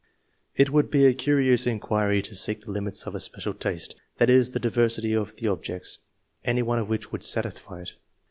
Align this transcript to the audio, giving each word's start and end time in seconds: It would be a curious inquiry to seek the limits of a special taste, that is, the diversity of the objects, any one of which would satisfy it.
It 0.55 0.71
would 0.71 0.89
be 0.89 1.05
a 1.05 1.13
curious 1.13 1.67
inquiry 1.67 2.23
to 2.23 2.33
seek 2.33 2.61
the 2.61 2.71
limits 2.71 3.05
of 3.05 3.13
a 3.13 3.19
special 3.19 3.53
taste, 3.53 3.93
that 4.17 4.31
is, 4.31 4.49
the 4.49 4.59
diversity 4.59 5.13
of 5.15 5.35
the 5.35 5.47
objects, 5.47 5.99
any 6.43 6.63
one 6.63 6.79
of 6.79 6.89
which 6.89 7.11
would 7.11 7.21
satisfy 7.21 7.81
it. 7.83 7.91